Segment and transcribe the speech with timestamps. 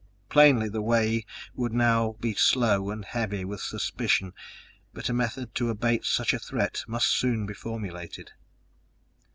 [0.29, 4.33] Plainly, the way would now be slow and heavy with suspicion,
[4.95, 8.31] but a method to abate such a threat must soon be formulated.